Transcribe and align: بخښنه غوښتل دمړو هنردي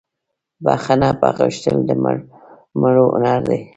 بخښنه 0.63 1.09
غوښتل 1.37 1.77
دمړو 1.87 3.05
هنردي 3.15 3.59